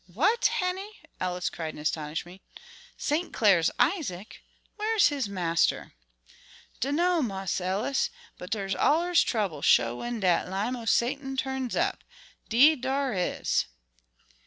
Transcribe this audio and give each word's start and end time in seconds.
"What, 0.11 0.47
Henny!" 0.47 1.03
Ellis 1.19 1.51
cried 1.51 1.75
in 1.75 1.79
astonishment; 1.79 2.41
"St. 2.97 3.31
Clair's 3.31 3.69
Isaac? 3.77 4.41
Where's 4.77 5.09
his 5.09 5.29
master?" 5.29 5.93
"Dunno 6.79 7.21
Marse 7.21 7.61
Ellis, 7.61 8.09
but 8.39 8.49
dar's 8.49 8.73
allers 8.73 9.23
truble, 9.23 9.61
sho, 9.61 9.97
when 9.97 10.19
dat 10.19 10.49
lim' 10.49 10.75
o' 10.75 10.85
Satan 10.85 11.37
turns 11.37 11.75
up; 11.75 12.03
'deed 12.49 12.81
dar 12.81 13.13
is." 13.13 13.65